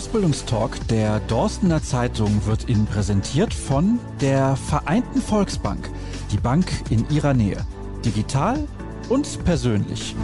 [0.00, 5.90] Der Ausbildungstalk der Dorstener Zeitung wird Ihnen präsentiert von der Vereinten Volksbank,
[6.32, 7.58] die Bank in Ihrer Nähe.
[8.02, 8.66] Digital
[9.10, 10.16] und persönlich.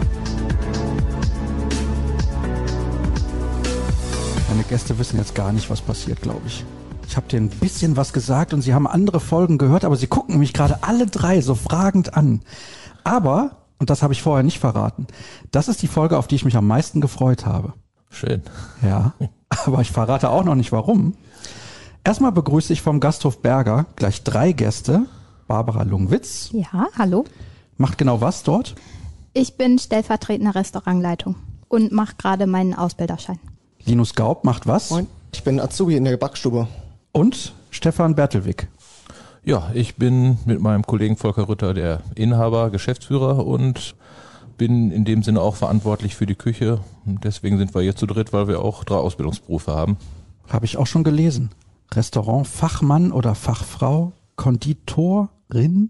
[4.49, 6.65] Meine Gäste wissen jetzt gar nicht, was passiert, glaube ich.
[7.07, 10.07] Ich habe dir ein bisschen was gesagt und sie haben andere Folgen gehört, aber sie
[10.07, 12.41] gucken mich gerade alle drei so fragend an.
[13.03, 15.05] Aber, und das habe ich vorher nicht verraten,
[15.51, 17.73] das ist die Folge, auf die ich mich am meisten gefreut habe.
[18.09, 18.41] Schön.
[18.81, 19.13] Ja,
[19.49, 21.15] aber ich verrate auch noch nicht warum.
[22.03, 25.05] Erstmal begrüße ich vom Gasthof Berger gleich drei Gäste.
[25.47, 26.49] Barbara Lungwitz.
[26.51, 27.25] Ja, hallo.
[27.77, 28.75] Macht genau was dort?
[29.33, 31.35] Ich bin stellvertretende Restaurantleitung
[31.67, 33.39] und mache gerade meinen Ausbilderschein.
[33.85, 34.89] Linus Gaub macht was?
[34.89, 35.07] Moin.
[35.33, 36.67] Ich bin Azubi in der Backstube.
[37.11, 38.67] Und Stefan Bertelwig.
[39.43, 43.95] Ja, ich bin mit meinem Kollegen Volker Rütter der Inhaber, Geschäftsführer und
[44.57, 46.79] bin in dem Sinne auch verantwortlich für die Küche.
[47.05, 49.97] Und deswegen sind wir hier zu dritt, weil wir auch drei Ausbildungsberufe haben.
[50.47, 51.51] Habe ich auch schon gelesen.
[51.93, 55.89] Restaurant Fachmann oder Fachfrau, Konditorin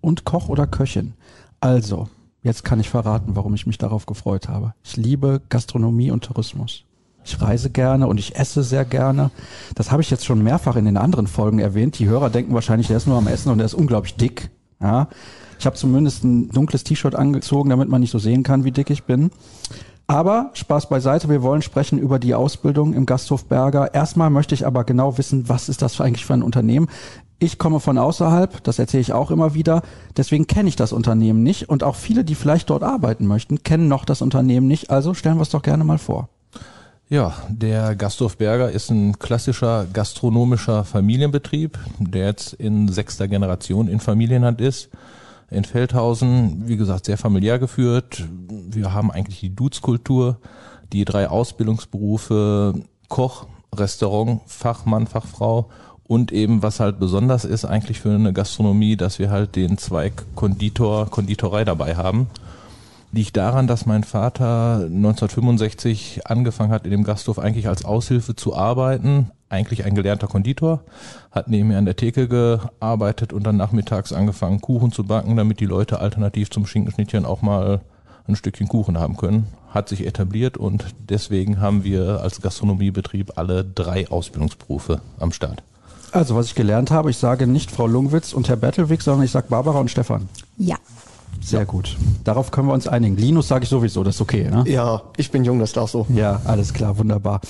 [0.00, 1.14] und Koch oder Köchin.
[1.60, 2.08] Also,
[2.42, 4.74] jetzt kann ich verraten, warum ich mich darauf gefreut habe.
[4.82, 6.84] Ich liebe Gastronomie und Tourismus.
[7.24, 9.32] Ich reise gerne und ich esse sehr gerne.
[9.74, 11.98] Das habe ich jetzt schon mehrfach in den anderen Folgen erwähnt.
[11.98, 14.50] Die Hörer denken wahrscheinlich, der ist nur am Essen und der ist unglaublich dick.
[14.80, 15.08] Ja.
[15.58, 18.90] Ich habe zumindest ein dunkles T-Shirt angezogen, damit man nicht so sehen kann, wie dick
[18.90, 19.30] ich bin.
[20.08, 23.92] Aber Spaß beiseite, wir wollen sprechen über die Ausbildung im Gasthof Berger.
[23.92, 26.88] Erstmal möchte ich aber genau wissen, was ist das eigentlich für ein Unternehmen?
[27.38, 29.82] Ich komme von außerhalb, das erzähle ich auch immer wieder,
[30.16, 33.88] deswegen kenne ich das Unternehmen nicht und auch viele, die vielleicht dort arbeiten möchten, kennen
[33.88, 36.30] noch das Unternehmen nicht, also stellen wir es doch gerne mal vor.
[37.10, 44.00] Ja, der Gasthof Berger ist ein klassischer gastronomischer Familienbetrieb, der jetzt in sechster Generation in
[44.00, 44.88] Familienhand ist.
[45.50, 48.24] In Feldhausen, wie gesagt, sehr familiär geführt.
[48.48, 50.38] Wir haben eigentlich die Dutzkultur,
[50.92, 52.74] die drei Ausbildungsberufe
[53.08, 55.70] Koch, Restaurant, Fachmann, Fachfrau
[56.04, 60.24] und eben, was halt besonders ist eigentlich für eine Gastronomie, dass wir halt den Zweig
[60.34, 62.28] Konditor, Konditorei dabei haben
[63.12, 68.54] liegt daran, dass mein Vater 1965 angefangen hat, in dem Gasthof eigentlich als Aushilfe zu
[68.54, 69.30] arbeiten.
[69.48, 70.82] Eigentlich ein gelernter Konditor,
[71.30, 75.60] hat neben mir an der Theke gearbeitet und dann nachmittags angefangen, Kuchen zu backen, damit
[75.60, 77.80] die Leute alternativ zum Schinkenschnittchen auch mal
[78.26, 79.46] ein Stückchen Kuchen haben können.
[79.70, 85.62] Hat sich etabliert und deswegen haben wir als Gastronomiebetrieb alle drei Ausbildungsberufe am Start.
[86.12, 89.30] Also, was ich gelernt habe, ich sage nicht Frau Lungwitz und Herr Bettelwig, sondern ich
[89.30, 90.28] sage Barbara und Stefan.
[90.56, 90.76] Ja.
[91.40, 91.96] Sehr gut.
[92.24, 93.16] Darauf können wir uns einigen.
[93.16, 94.64] Linus sage ich sowieso, das ist okay, ne?
[94.66, 96.06] Ja, ich bin jung, das darf so.
[96.08, 97.40] Ja, alles klar, wunderbar.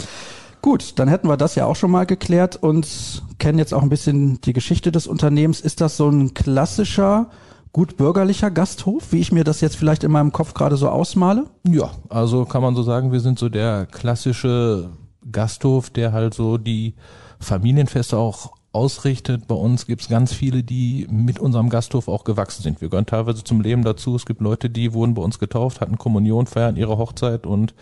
[0.66, 3.88] Gut, dann hätten wir das ja auch schon mal geklärt und kennen jetzt auch ein
[3.88, 5.60] bisschen die Geschichte des Unternehmens.
[5.60, 7.30] Ist das so ein klassischer,
[7.72, 11.44] gut bürgerlicher Gasthof, wie ich mir das jetzt vielleicht in meinem Kopf gerade so ausmale?
[11.68, 14.90] Ja, also kann man so sagen, wir sind so der klassische
[15.30, 16.96] Gasthof, der halt so die
[17.38, 19.46] Familienfeste auch ausrichtet.
[19.46, 22.80] Bei uns gibt es ganz viele, die mit unserem Gasthof auch gewachsen sind.
[22.80, 24.16] Wir gehören teilweise zum Leben dazu.
[24.16, 27.72] Es gibt Leute, die wurden bei uns getauft, hatten Kommunion, feiern ihre Hochzeit und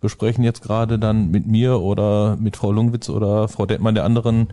[0.00, 4.48] besprechen jetzt gerade dann mit mir oder mit Frau Lungwitz oder Frau Detmann der anderen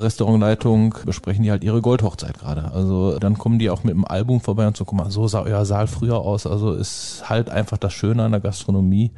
[0.00, 2.72] Restaurantleitung besprechen die halt ihre Goldhochzeit gerade.
[2.72, 5.42] Also dann kommen die auch mit dem Album vorbei und so, guck mal, so sah
[5.42, 6.46] euer Saal früher aus.
[6.46, 9.12] Also ist halt einfach das Schöne an der Gastronomie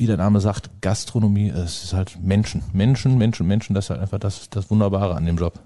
[0.00, 2.62] wie der Name sagt, Gastronomie, es ist halt Menschen.
[2.72, 5.60] Menschen, Menschen, Menschen, das ist halt einfach das, das Wunderbare an dem Job.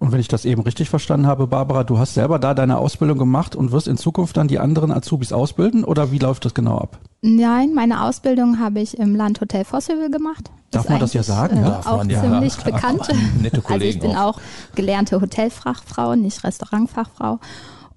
[0.00, 3.18] Und wenn ich das eben richtig verstanden habe, Barbara, du hast selber da deine Ausbildung
[3.18, 6.78] gemacht und wirst in Zukunft dann die anderen Azubis ausbilden oder wie läuft das genau
[6.78, 6.98] ab?
[7.20, 10.50] Nein, meine Ausbildung habe ich im Landhotel Vosshövel gemacht.
[10.70, 11.58] Darf man das ja sagen?
[11.58, 12.22] Äh, Darf auch ja.
[12.22, 12.64] ziemlich Ja.
[12.64, 13.08] bekannt.
[13.42, 14.40] Nette Also ich Kollegen bin auch
[14.74, 17.38] gelernte Hotelfachfrau, nicht Restaurantfachfrau.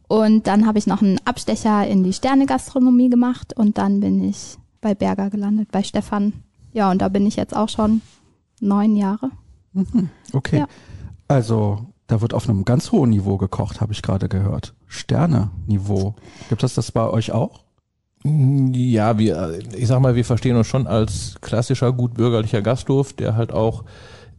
[0.10, 4.58] Und dann habe ich noch einen Abstecher in die Sternegastronomie gemacht und dann bin ich
[4.82, 6.34] bei Berger gelandet, bei Stefan.
[6.74, 8.02] Ja, und da bin ich jetzt auch schon
[8.60, 9.32] neun Jahre.
[10.34, 10.60] Okay.
[10.60, 10.68] Ja.
[11.30, 14.74] Also, da wird auf einem ganz hohen Niveau gekocht, habe ich gerade gehört.
[14.88, 16.16] Sterne-Niveau.
[16.50, 17.62] Gibt es das bei euch auch?
[18.26, 23.36] Ja, wir, ich sag mal, wir verstehen uns schon als klassischer, gut bürgerlicher Gasthof, der
[23.36, 23.84] halt auch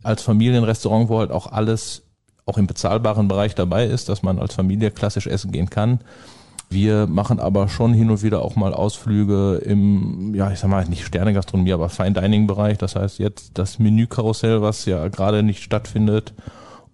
[0.03, 2.03] als Familienrestaurant, wo halt auch alles
[2.47, 6.01] auch im bezahlbaren Bereich dabei ist, dass man als Familie klassisch essen gehen kann.
[6.71, 10.85] Wir machen aber schon hin und wieder auch mal Ausflüge im, ja, ich sag mal,
[10.87, 12.79] nicht Sternegastronomie, aber Fine Dining Bereich.
[12.79, 16.35] Das heißt jetzt das Menükarussell, was ja gerade nicht stattfindet.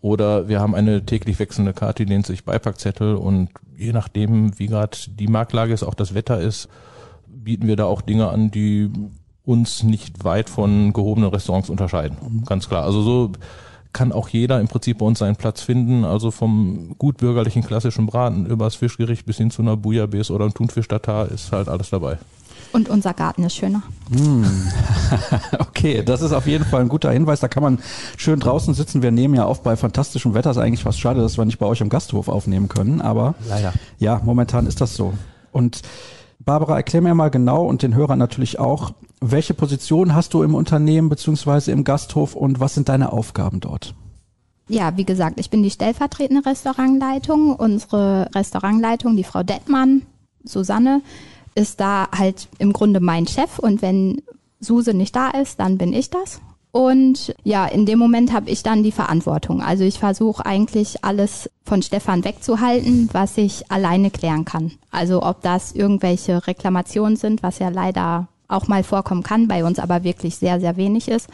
[0.03, 4.67] Oder wir haben eine täglich wechselnde Karte, die nennt sich Beipackzettel und je nachdem, wie
[4.67, 6.69] gerade die Marktlage ist, auch das Wetter ist,
[7.27, 8.91] bieten wir da auch Dinge an, die
[9.45, 12.45] uns nicht weit von gehobenen Restaurants unterscheiden.
[12.47, 12.85] Ganz klar.
[12.85, 13.33] Also so
[13.93, 16.05] kann auch jeder im Prinzip bei uns seinen Platz finden.
[16.05, 20.45] Also vom gut bürgerlichen klassischen Braten über das Fischgericht bis hin zu einer Bouillabaisse oder
[20.45, 22.19] einem Thunfisch Tatar ist halt alles dabei.
[22.73, 23.83] Und unser Garten ist schöner.
[25.59, 27.41] Okay, das ist auf jeden Fall ein guter Hinweis.
[27.41, 27.79] Da kann man
[28.17, 29.03] schön draußen sitzen.
[29.03, 30.51] Wir nehmen ja auf bei fantastischem Wetter.
[30.51, 33.01] Ist eigentlich fast schade, dass wir nicht bei euch im Gasthof aufnehmen können.
[33.01, 33.73] Aber Leider.
[33.99, 35.15] ja, momentan ist das so.
[35.53, 35.83] Und
[36.39, 40.55] Barbara, erklär mir mal genau und den Hörern natürlich auch, welche Position hast du im
[40.55, 43.95] Unternehmen beziehungsweise im Gasthof und was sind deine Aufgaben dort?
[44.69, 47.57] Ja, wie gesagt, ich bin die stellvertretende Restaurantleitung.
[47.57, 50.03] Unsere Restaurantleitung, die Frau Dettmann,
[50.45, 51.03] Susanne,
[51.55, 54.23] ist da halt im Grunde mein Chef und wenn
[54.61, 56.41] Suse nicht da ist, dann bin ich das.
[56.73, 59.61] Und ja, in dem Moment habe ich dann die Verantwortung.
[59.61, 64.73] Also ich versuche eigentlich alles von Stefan wegzuhalten, was ich alleine klären kann.
[64.93, 69.79] Also ob das irgendwelche Reklamationen sind, was ja leider auch mal vorkommen kann, bei uns
[69.79, 71.29] aber wirklich sehr, sehr wenig ist.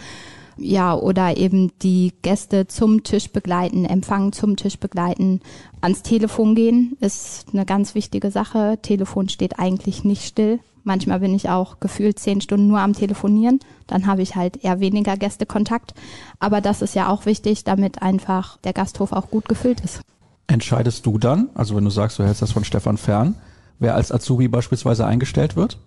[0.59, 5.41] Ja, oder eben die Gäste zum Tisch begleiten, Empfang zum Tisch begleiten,
[5.83, 8.79] ans Telefon gehen, ist eine ganz wichtige Sache.
[8.81, 10.61] Telefon steht eigentlich nicht still.
[10.83, 13.59] Manchmal bin ich auch gefühlt zehn Stunden nur am Telefonieren.
[13.87, 15.95] Dann habe ich halt eher weniger Gästekontakt.
[16.39, 20.01] Aber das ist ja auch wichtig, damit einfach der Gasthof auch gut gefüllt ist.
[20.47, 23.35] Entscheidest du dann, also wenn du sagst, du hältst das von Stefan fern,
[23.81, 25.79] wer als Azubi beispielsweise eingestellt wird?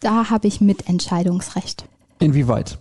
[0.00, 1.86] Da habe ich Mitentscheidungsrecht.
[2.18, 2.78] Inwieweit?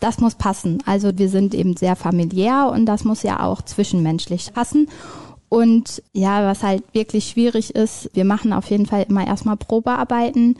[0.00, 0.82] Das muss passen.
[0.86, 4.88] Also wir sind eben sehr familiär und das muss ja auch zwischenmenschlich passen.
[5.50, 10.56] Und ja, was halt wirklich schwierig ist, wir machen auf jeden Fall immer erstmal Probearbeiten.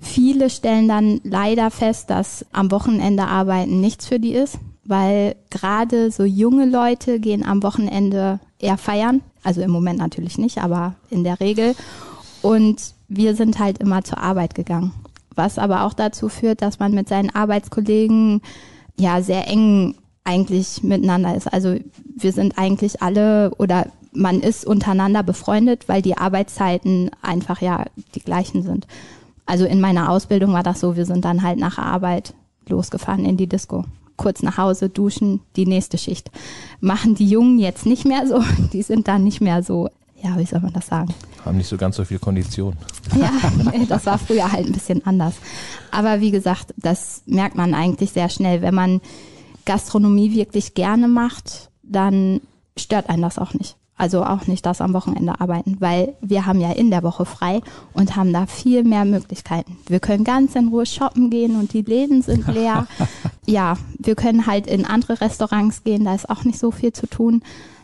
[0.00, 6.10] Viele stellen dann leider fest, dass am Wochenende arbeiten nichts für die ist, weil gerade
[6.10, 9.20] so junge Leute gehen am Wochenende eher feiern.
[9.42, 11.74] Also im Moment natürlich nicht, aber in der Regel.
[12.40, 14.92] Und wir sind halt immer zur Arbeit gegangen.
[15.34, 18.40] Was aber auch dazu führt, dass man mit seinen Arbeitskollegen
[19.00, 19.94] ja sehr eng
[20.24, 21.52] eigentlich miteinander ist.
[21.52, 21.76] Also
[22.16, 28.20] wir sind eigentlich alle oder man ist untereinander befreundet, weil die Arbeitszeiten einfach ja die
[28.20, 28.86] gleichen sind.
[29.46, 32.34] Also in meiner Ausbildung war das so, wir sind dann halt nach Arbeit
[32.68, 33.84] losgefahren in die Disco.
[34.16, 36.30] Kurz nach Hause, duschen, die nächste Schicht.
[36.80, 39.88] Machen die Jungen jetzt nicht mehr so, die sind dann nicht mehr so,
[40.22, 41.14] ja, wie soll man das sagen?
[41.44, 42.76] Haben nicht so ganz so viel Kondition.
[43.16, 43.30] Ja,
[43.88, 45.34] das war früher halt ein bisschen anders.
[45.90, 48.62] Aber wie gesagt, das merkt man eigentlich sehr schnell.
[48.62, 49.00] Wenn man
[49.64, 52.40] Gastronomie wirklich gerne macht, dann
[52.76, 53.76] stört einen das auch nicht.
[53.96, 57.60] Also auch nicht das am Wochenende arbeiten, weil wir haben ja in der Woche frei
[57.92, 59.76] und haben da viel mehr Möglichkeiten.
[59.88, 62.86] Wir können ganz in Ruhe shoppen gehen und die Läden sind leer.
[63.46, 67.08] ja, wir können halt in andere Restaurants gehen, da ist auch nicht so viel zu
[67.08, 67.42] tun.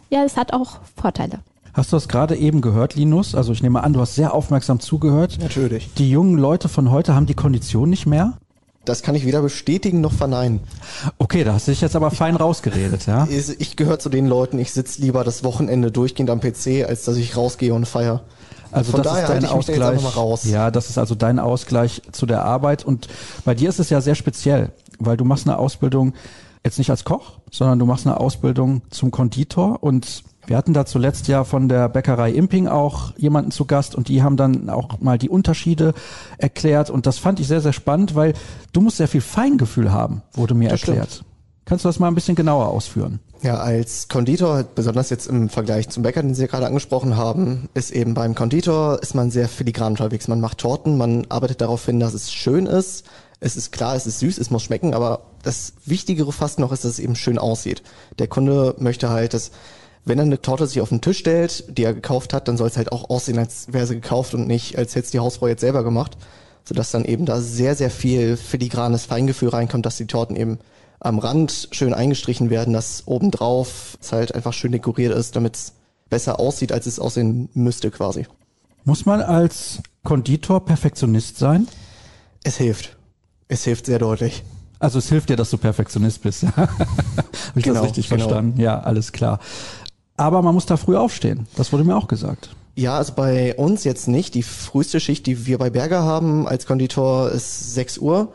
[0.09, 1.41] Ja, es hat auch Vorteile.
[1.77, 3.35] Hast du das gerade eben gehört, Linus?
[3.35, 5.37] Also ich nehme an, du hast sehr aufmerksam zugehört.
[5.39, 5.93] Natürlich.
[5.99, 8.39] Die jungen Leute von heute haben die Kondition nicht mehr?
[8.87, 10.61] Das kann ich weder bestätigen noch verneinen.
[11.19, 13.29] Okay, da hast du dich jetzt aber fein rausgeredet, ja?
[13.59, 17.19] Ich gehöre zu den Leuten, ich sitze lieber das Wochenende durchgehend am PC, als dass
[17.19, 18.23] ich rausgehe und feier.
[18.73, 20.45] Also Von das daher ist dein Ausgleich.
[20.45, 22.87] Ja, das ist also dein Ausgleich zu der Arbeit.
[22.87, 23.09] Und
[23.45, 26.15] bei dir ist es ja sehr speziell, weil du machst eine Ausbildung
[26.65, 29.83] jetzt nicht als Koch, sondern du machst eine Ausbildung zum Konditor.
[29.83, 34.09] Und wir hatten da zuletzt ja von der Bäckerei Imping auch jemanden zu Gast und
[34.09, 35.95] die haben dann auch mal die Unterschiede
[36.39, 36.91] erklärt.
[36.91, 38.35] Und das fand ich sehr, sehr spannend, weil
[38.73, 41.25] du musst sehr viel Feingefühl haben, wurde mir Das erklärt.
[41.65, 43.19] Kannst du das mal ein bisschen genauer ausführen?
[43.43, 47.69] Ja, als Konditor, besonders jetzt im Vergleich zum Bäcker, den Sie ja gerade angesprochen haben,
[47.75, 50.29] ist eben beim Konditor ist man sehr filigran unterwegs.
[50.29, 53.05] Man macht Torten, man arbeitet darauf hin, dass es schön ist.
[53.41, 56.85] Es ist klar, es ist süß, es muss schmecken, aber das Wichtigere fast noch ist,
[56.85, 57.83] dass es eben schön aussieht.
[58.19, 59.51] Der Kunde möchte halt, dass
[60.07, 62.69] wenn er eine Torte sich auf den Tisch stellt, die er gekauft hat, dann soll
[62.69, 65.49] es halt auch aussehen, als wäre sie gekauft und nicht, als hätte es die Hausfrau
[65.49, 66.17] jetzt selber gemacht.
[66.65, 70.59] Sodass dann eben da sehr, sehr viel filigranes Feingefühl reinkommt, dass die Torten eben
[71.01, 75.73] am Rand schön eingestrichen werden, dass obendrauf es halt einfach schön dekoriert ist, damit es
[76.09, 78.27] besser aussieht, als es aussehen müsste quasi.
[78.85, 81.69] Muss man als Konditor Perfektionist sein?
[82.45, 82.97] Es hilft.
[83.49, 84.43] Es hilft sehr deutlich.
[84.79, 86.43] Also es hilft dir, dass du Perfektionist bist.
[86.57, 86.69] Habe
[87.55, 88.25] ich Genau, das richtig genau.
[88.25, 88.61] verstanden?
[88.61, 89.41] Ja, alles klar.
[90.17, 91.47] Aber man muss da früh aufstehen.
[91.57, 92.51] Das wurde mir auch gesagt.
[92.75, 94.35] Ja, also bei uns jetzt nicht.
[94.35, 98.33] Die früheste Schicht, die wir bei Berger haben als Konditor, ist 6 Uhr.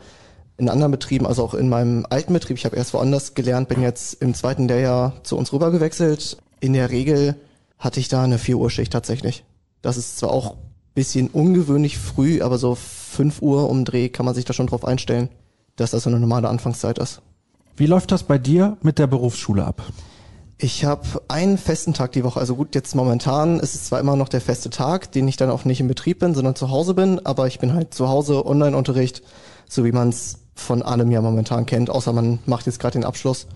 [0.58, 3.82] In anderen Betrieben, also auch in meinem alten Betrieb, ich habe erst woanders gelernt, bin
[3.82, 6.36] jetzt im zweiten Lehrjahr zu uns rüber gewechselt.
[6.60, 7.36] In der Regel
[7.78, 9.44] hatte ich da eine 4 Uhr Schicht tatsächlich.
[9.80, 10.56] Das ist zwar auch
[10.94, 14.84] bisschen ungewöhnlich früh, aber so 5 Uhr um Dreh kann man sich da schon drauf
[14.84, 15.28] einstellen,
[15.76, 17.22] dass das so eine normale Anfangszeit ist.
[17.76, 19.82] Wie läuft das bei dir mit der Berufsschule ab?
[20.58, 22.38] Ich habe einen festen Tag die Woche.
[22.38, 25.50] Also gut, jetzt momentan ist es zwar immer noch der feste Tag, den ich dann
[25.50, 28.46] auch nicht im Betrieb bin, sondern zu Hause bin, aber ich bin halt zu Hause,
[28.46, 29.22] Online-Unterricht,
[29.68, 33.04] so wie man es von allem ja momentan kennt, außer man macht jetzt gerade den
[33.04, 33.46] Abschluss.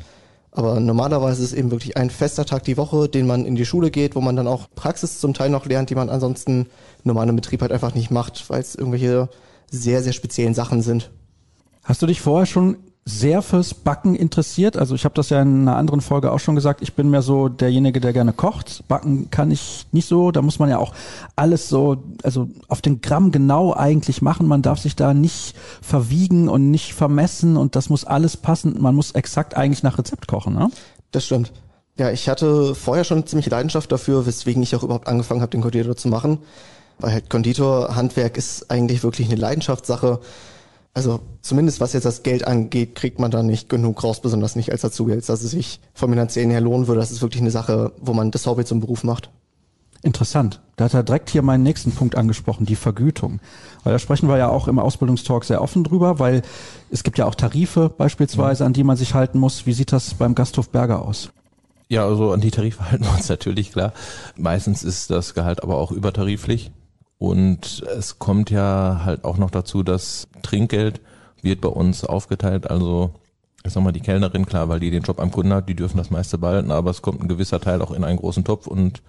[0.50, 3.66] Aber normalerweise ist es eben wirklich ein fester Tag die Woche, den man in die
[3.66, 6.66] Schule geht, wo man dann auch Praxis zum Teil noch lernt, die man ansonsten
[7.04, 9.28] normal im Betrieb halt einfach nicht macht, weil es irgendwelche
[9.70, 11.10] sehr, sehr speziellen Sachen sind.
[11.84, 14.76] Hast du dich vorher schon sehr fürs Backen interessiert.
[14.76, 16.82] Also ich habe das ja in einer anderen Folge auch schon gesagt.
[16.82, 18.82] Ich bin mehr so derjenige, der gerne kocht.
[18.88, 20.32] Backen kann ich nicht so.
[20.32, 20.92] Da muss man ja auch
[21.36, 24.48] alles so, also auf den Gramm genau eigentlich machen.
[24.48, 28.74] Man darf sich da nicht verwiegen und nicht vermessen und das muss alles passen.
[28.80, 30.54] Man muss exakt eigentlich nach Rezept kochen.
[30.54, 30.68] Ne?
[31.12, 31.52] Das stimmt.
[31.96, 35.62] Ja, ich hatte vorher schon ziemlich Leidenschaft dafür, weswegen ich auch überhaupt angefangen habe, den
[35.62, 36.38] Konditor zu machen.
[36.98, 40.18] Weil halt Konditorhandwerk ist eigentlich wirklich eine Leidenschaftssache.
[40.96, 44.72] Also zumindest was jetzt das Geld angeht, kriegt man da nicht genug raus, besonders nicht
[44.72, 47.00] als dazu jetzt, dass es sich vom finanziellen her lohnen würde.
[47.00, 49.28] Das ist wirklich eine Sache, wo man das Hobby zum Beruf macht.
[50.00, 50.62] Interessant.
[50.76, 53.40] Da hat er direkt hier meinen nächsten Punkt angesprochen, die Vergütung.
[53.84, 56.40] Weil da sprechen wir ja auch im Ausbildungstalk sehr offen drüber, weil
[56.90, 59.66] es gibt ja auch Tarife beispielsweise, an die man sich halten muss.
[59.66, 61.28] Wie sieht das beim Gasthof Berger aus?
[61.88, 63.92] Ja, also an die Tarife halten wir uns natürlich klar.
[64.38, 66.70] Meistens ist das Gehalt aber auch übertariflich.
[67.18, 71.00] Und es kommt ja halt auch noch dazu, dass Trinkgeld
[71.42, 72.70] wird bei uns aufgeteilt.
[72.70, 73.12] Also
[73.64, 75.96] ich sag mal, die Kellnerin, klar, weil die den Job am Kunden hat, die dürfen
[75.96, 79.02] das meiste behalten, aber es kommt ein gewisser Teil auch in einen großen Topf und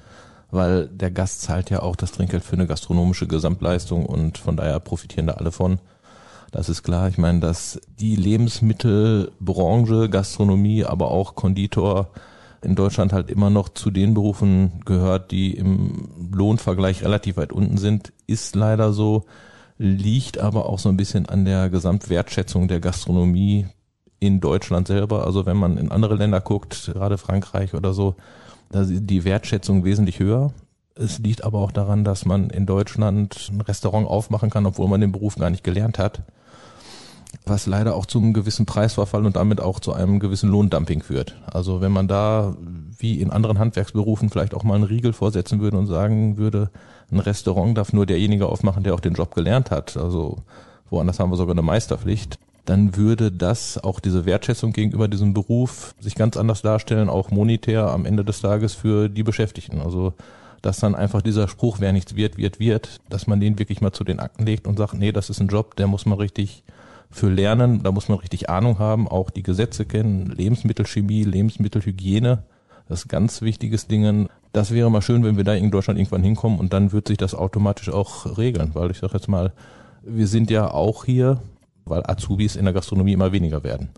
[0.50, 4.80] weil der Gast zahlt ja auch das Trinkgeld für eine gastronomische Gesamtleistung und von daher
[4.80, 5.80] profitieren da alle von.
[6.52, 7.10] Das ist klar.
[7.10, 12.10] Ich meine, dass die Lebensmittelbranche, Gastronomie, aber auch Konditor
[12.64, 17.78] in Deutschland halt immer noch zu den Berufen gehört, die im Lohnvergleich relativ weit unten
[17.78, 19.26] sind, ist leider so,
[19.78, 23.68] liegt aber auch so ein bisschen an der Gesamtwertschätzung der Gastronomie
[24.20, 25.26] in Deutschland selber.
[25.26, 28.16] Also wenn man in andere Länder guckt, gerade Frankreich oder so,
[28.70, 30.54] da ist die Wertschätzung wesentlich höher.
[30.96, 35.02] Es liegt aber auch daran, dass man in Deutschland ein Restaurant aufmachen kann, obwohl man
[35.02, 36.24] den Beruf gar nicht gelernt hat
[37.50, 41.36] was leider auch zu einem gewissen Preisverfall und damit auch zu einem gewissen Lohndumping führt.
[41.52, 42.56] Also wenn man da
[42.98, 46.70] wie in anderen Handwerksberufen vielleicht auch mal einen Riegel vorsetzen würde und sagen würde,
[47.12, 49.98] ein Restaurant darf nur derjenige aufmachen, der auch den Job gelernt hat.
[49.98, 50.38] Also
[50.90, 52.40] woanders haben wir sogar eine Meisterpflicht.
[52.66, 57.90] Dann würde das auch diese Wertschätzung gegenüber diesem Beruf sich ganz anders darstellen, auch monetär
[57.90, 59.80] am Ende des Tages für die Beschäftigten.
[59.80, 60.14] Also
[60.62, 63.92] dass dann einfach dieser Spruch, wer nichts wird, wird, wird, dass man den wirklich mal
[63.92, 66.64] zu den Akten legt und sagt, nee, das ist ein Job, der muss man richtig
[67.10, 72.44] für Lernen, da muss man richtig Ahnung haben, auch die Gesetze kennen, Lebensmittelchemie, Lebensmittelhygiene,
[72.88, 74.30] das ist ganz wichtiges Ding.
[74.54, 77.18] Das wäre mal schön, wenn wir da in Deutschland irgendwann hinkommen und dann wird sich
[77.18, 79.52] das automatisch auch regeln, weil ich sage jetzt mal,
[80.04, 81.42] wir sind ja auch hier,
[81.86, 83.90] weil Azubis in der Gastronomie immer weniger werden.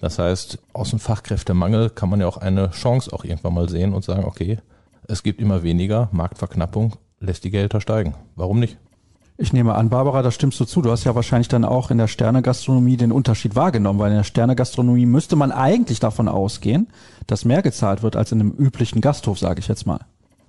[0.00, 3.94] Das heißt, aus dem Fachkräftemangel kann man ja auch eine Chance auch irgendwann mal sehen
[3.94, 4.58] und sagen, okay,
[5.06, 8.14] es gibt immer weniger, Marktverknappung lässt die Gelder steigen.
[8.36, 8.76] Warum nicht?
[9.36, 10.80] Ich nehme an, Barbara, da stimmst du zu.
[10.80, 14.24] Du hast ja wahrscheinlich dann auch in der Sternegastronomie den Unterschied wahrgenommen, weil in der
[14.24, 16.86] Sternegastronomie müsste man eigentlich davon ausgehen,
[17.26, 20.00] dass mehr gezahlt wird als in einem üblichen Gasthof, sage ich jetzt mal.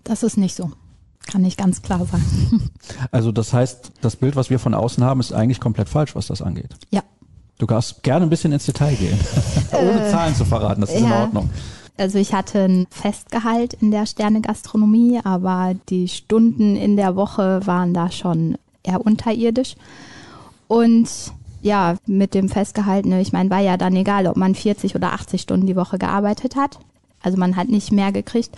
[0.04, 0.72] Das ist nicht so.
[1.26, 2.70] Kann ich ganz klar sagen.
[3.12, 6.28] Also das heißt, das Bild, was wir von außen haben, ist eigentlich komplett falsch, was
[6.28, 6.76] das angeht.
[6.92, 7.02] Ja.
[7.58, 9.18] Du darfst gerne ein bisschen ins Detail gehen,
[9.72, 11.08] ohne Zahlen zu verraten, das ist ja.
[11.08, 11.50] in Ordnung.
[11.98, 17.94] Also ich hatte ein Festgehalt in der Sternegastronomie, aber die Stunden in der Woche waren
[17.94, 19.76] da schon eher unterirdisch.
[20.68, 21.10] Und
[21.62, 25.42] ja, mit dem Festgehaltene, ich meine, war ja dann egal, ob man 40 oder 80
[25.42, 26.80] Stunden die Woche gearbeitet hat.
[27.24, 28.56] Also man hat nicht mehr gekriegt.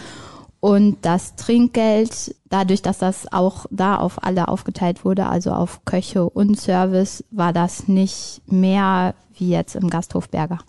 [0.59, 6.25] Und das Trinkgeld, dadurch, dass das auch da auf alle aufgeteilt wurde, also auf Köche
[6.25, 10.59] und Service, war das nicht mehr wie jetzt im Gasthof Berger.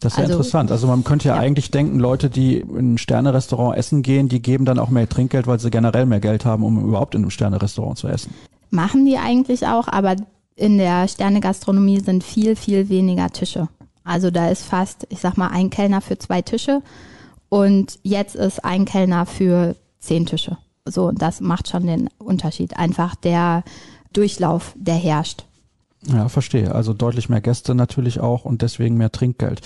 [0.00, 0.70] Das ist ja also, interessant.
[0.70, 4.40] Also man könnte ja, ja, eigentlich denken, Leute, die in ein Sternerestaurant essen gehen, die
[4.40, 7.30] geben dann auch mehr Trinkgeld, weil sie generell mehr Geld haben, um überhaupt in einem
[7.30, 8.32] Sternerestaurant zu essen
[8.72, 10.16] machen die eigentlich auch, aber
[10.56, 13.68] in der Sternegastronomie sind viel, viel weniger Tische.
[14.04, 16.82] Also da ist fast, ich sag mal, ein Kellner für zwei Tische
[17.48, 20.58] und jetzt ist ein Kellner für zehn Tische.
[20.84, 22.76] So, und das macht schon den Unterschied.
[22.76, 23.62] Einfach der
[24.12, 25.44] Durchlauf, der herrscht.
[26.06, 26.74] Ja, verstehe.
[26.74, 29.60] Also deutlich mehr Gäste natürlich auch und deswegen mehr Trinkgeld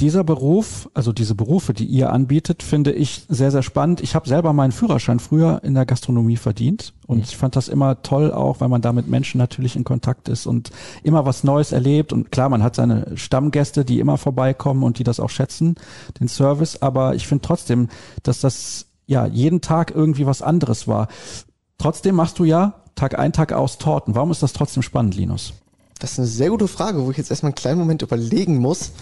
[0.00, 4.00] dieser Beruf, also diese Berufe, die ihr anbietet, finde ich sehr, sehr spannend.
[4.00, 7.22] Ich habe selber meinen Führerschein früher in der Gastronomie verdient und mhm.
[7.22, 10.46] ich fand das immer toll auch, weil man da mit Menschen natürlich in Kontakt ist
[10.46, 10.70] und
[11.02, 12.12] immer was Neues erlebt.
[12.12, 15.76] Und klar, man hat seine Stammgäste, die immer vorbeikommen und die das auch schätzen,
[16.18, 16.82] den Service.
[16.82, 17.88] Aber ich finde trotzdem,
[18.22, 21.08] dass das ja jeden Tag irgendwie was anderes war.
[21.78, 24.14] Trotzdem machst du ja Tag ein, Tag aus Torten.
[24.14, 25.52] Warum ist das trotzdem spannend, Linus?
[25.98, 28.92] Das ist eine sehr gute Frage, wo ich jetzt erstmal einen kleinen Moment überlegen muss.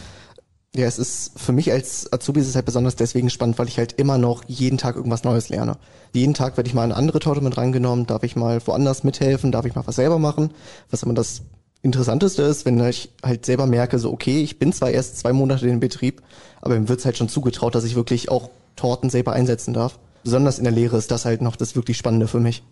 [0.77, 3.79] Ja, es ist für mich als Azubi ist es halt besonders deswegen spannend, weil ich
[3.79, 5.79] halt immer noch jeden Tag irgendwas Neues lerne.
[6.13, 9.51] Jeden Tag werde ich mal eine andere Torte mit reingenommen, darf ich mal woanders mithelfen,
[9.51, 10.53] darf ich mal was selber machen.
[10.89, 11.43] Was immer das
[11.83, 15.67] Interessanteste ist, wenn ich halt selber merke, so okay, ich bin zwar erst zwei Monate
[15.67, 16.23] in Betrieb,
[16.61, 19.99] aber mir wird's halt schon zugetraut, dass ich wirklich auch Torten selber einsetzen darf.
[20.23, 22.63] Besonders in der Lehre ist das halt noch das wirklich Spannende für mich.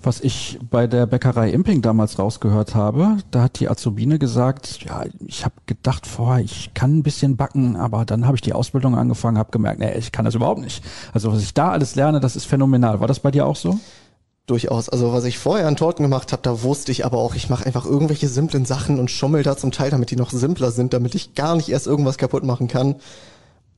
[0.00, 5.04] Was ich bei der Bäckerei Imping damals rausgehört habe, da hat die Azubine gesagt, ja,
[5.26, 8.94] ich habe gedacht vorher, ich kann ein bisschen backen, aber dann habe ich die Ausbildung
[8.94, 10.84] angefangen, habe gemerkt, nee, ich kann das überhaupt nicht.
[11.12, 13.00] Also was ich da alles lerne, das ist phänomenal.
[13.00, 13.80] War das bei dir auch so?
[14.46, 14.88] Durchaus.
[14.88, 17.66] Also was ich vorher an Torten gemacht habe, da wusste ich aber auch, ich mache
[17.66, 21.16] einfach irgendwelche simplen Sachen und schummel da zum Teil, damit die noch simpler sind, damit
[21.16, 22.96] ich gar nicht erst irgendwas kaputt machen kann.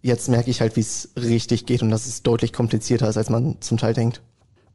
[0.02, 3.30] Jetzt merke ich halt, wie es richtig geht und dass es deutlich komplizierter ist, als
[3.30, 4.20] man zum Teil denkt.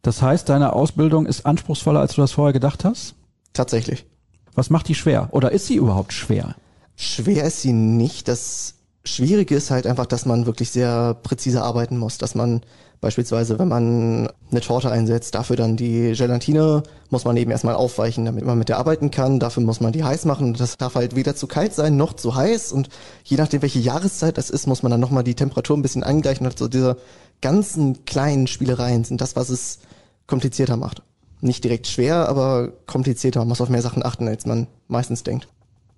[0.01, 3.15] Das heißt, deine Ausbildung ist anspruchsvoller, als du das vorher gedacht hast?
[3.53, 4.05] Tatsächlich.
[4.53, 5.29] Was macht die schwer?
[5.31, 6.55] Oder ist sie überhaupt schwer?
[6.95, 8.27] Schwer ist sie nicht.
[8.27, 12.17] Das Schwierige ist halt einfach, dass man wirklich sehr präzise arbeiten muss.
[12.17, 12.61] Dass man
[13.01, 18.25] beispielsweise, wenn man eine Torte einsetzt, dafür dann die Gelatine muss man eben erstmal aufweichen,
[18.25, 19.39] damit man mit der arbeiten kann.
[19.39, 20.53] Dafür muss man die heiß machen.
[20.53, 22.71] Das darf halt weder zu kalt sein noch zu heiß.
[22.71, 22.89] Und
[23.23, 26.45] je nachdem, welche Jahreszeit das ist, muss man dann nochmal die Temperatur ein bisschen angleichen.
[26.45, 26.97] Und so diese
[27.41, 29.79] ganzen kleinen Spielereien sind das, was es
[30.27, 31.01] komplizierter macht.
[31.41, 33.39] Nicht direkt schwer, aber komplizierter.
[33.41, 35.47] Man muss auf mehr Sachen achten, als man meistens denkt.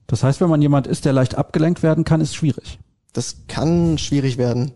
[0.08, 2.80] Das heißt, wenn man jemand ist, der leicht abgelenkt werden kann, ist schwierig.
[3.14, 4.72] Das kann schwierig werden.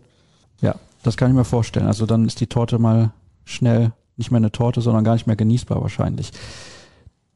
[0.60, 1.86] Ja, das kann ich mir vorstellen.
[1.86, 3.12] Also dann ist die Torte mal
[3.44, 6.32] schnell nicht mehr eine Torte, sondern gar nicht mehr genießbar wahrscheinlich.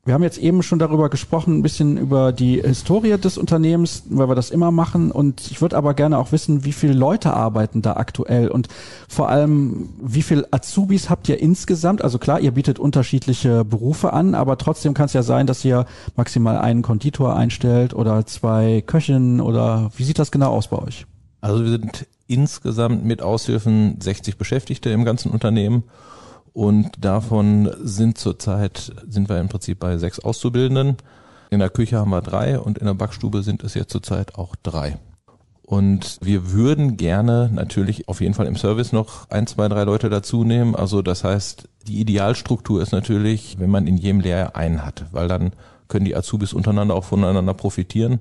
[0.06, 4.28] Wir haben jetzt eben schon darüber gesprochen, ein bisschen über die Historie des Unternehmens, weil
[4.28, 5.10] wir das immer machen.
[5.10, 8.68] Und ich würde aber gerne auch wissen, wie viele Leute arbeiten da aktuell und
[9.08, 12.04] vor allem, wie viele Azubis habt ihr insgesamt?
[12.04, 15.86] Also klar, ihr bietet unterschiedliche Berufe an, aber trotzdem kann es ja sein, dass ihr
[16.14, 21.04] maximal einen Konditor einstellt oder zwei Köchinnen oder wie sieht das genau aus bei euch?
[21.40, 25.84] Also wir sind insgesamt mit Aushilfen 60 Beschäftigte im ganzen Unternehmen
[26.56, 30.96] und davon sind zurzeit, sind wir im Prinzip bei sechs Auszubildenden.
[31.50, 34.56] In der Küche haben wir drei und in der Backstube sind es jetzt zurzeit auch
[34.62, 34.96] drei.
[35.66, 40.08] Und wir würden gerne natürlich auf jeden Fall im Service noch ein, zwei, drei Leute
[40.08, 40.74] dazu nehmen.
[40.74, 45.28] Also das heißt, die Idealstruktur ist natürlich, wenn man in jedem Lehrjahr einen hat, weil
[45.28, 45.52] dann
[45.88, 48.20] können die Azubis untereinander auch voneinander profitieren.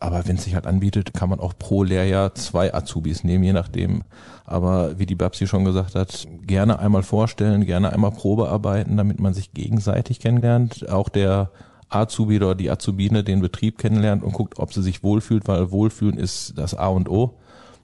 [0.00, 3.52] Aber wenn es sich halt anbietet, kann man auch pro Lehrjahr zwei Azubis nehmen, je
[3.52, 4.02] nachdem.
[4.44, 9.34] Aber wie die Babsi schon gesagt hat, gerne einmal vorstellen, gerne einmal Probearbeiten, damit man
[9.34, 10.88] sich gegenseitig kennenlernt.
[10.88, 11.50] Auch der
[11.88, 16.18] Azubi oder die Azubine den Betrieb kennenlernt und guckt, ob sie sich wohlfühlt, weil Wohlfühlen
[16.18, 17.34] ist das A und O.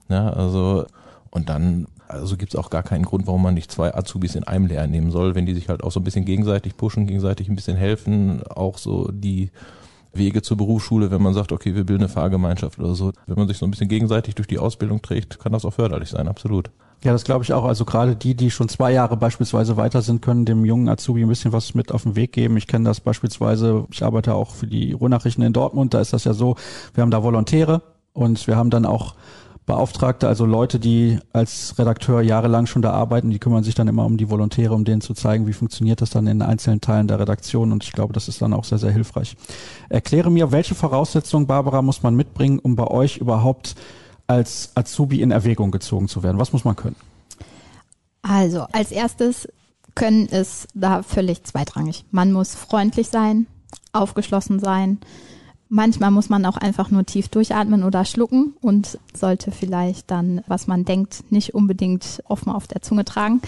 [0.09, 0.85] Ja, also,
[1.31, 4.67] und dann, also gibt's auch gar keinen Grund, warum man nicht zwei Azubis in einem
[4.67, 7.55] Lehrjahr nehmen soll, wenn die sich halt auch so ein bisschen gegenseitig pushen, gegenseitig ein
[7.55, 9.51] bisschen helfen, auch so die
[10.13, 13.11] Wege zur Berufsschule, wenn man sagt, okay, wir bilden eine Fahrgemeinschaft oder so.
[13.25, 16.09] Wenn man sich so ein bisschen gegenseitig durch die Ausbildung trägt, kann das auch förderlich
[16.09, 16.69] sein, absolut.
[17.03, 17.65] Ja, das glaube ich auch.
[17.65, 21.27] Also gerade die, die schon zwei Jahre beispielsweise weiter sind, können dem jungen Azubi ein
[21.27, 22.55] bisschen was mit auf den Weg geben.
[22.55, 26.23] Ich kenne das beispielsweise, ich arbeite auch für die Ruhrnachrichten in Dortmund, da ist das
[26.23, 26.55] ja so,
[26.93, 27.81] wir haben da Volontäre
[28.13, 29.15] und wir haben dann auch
[29.65, 34.05] Beauftragte, also Leute, die als Redakteur jahrelang schon da arbeiten, die kümmern sich dann immer
[34.05, 37.19] um die Volontäre, um denen zu zeigen, wie funktioniert das dann in einzelnen Teilen der
[37.19, 39.37] Redaktion und ich glaube, das ist dann auch sehr, sehr hilfreich.
[39.87, 43.75] Erkläre mir, welche Voraussetzungen, Barbara, muss man mitbringen, um bei euch überhaupt
[44.27, 46.39] als Azubi in Erwägung gezogen zu werden?
[46.39, 46.97] Was muss man können?
[48.21, 49.47] Also, als erstes
[49.95, 52.05] können ist da völlig zweitrangig.
[52.11, 53.47] Man muss freundlich sein,
[53.91, 54.99] aufgeschlossen sein,
[55.75, 60.67] Manchmal muss man auch einfach nur tief durchatmen oder schlucken und sollte vielleicht dann, was
[60.67, 63.41] man denkt, nicht unbedingt offen auf der Zunge tragen.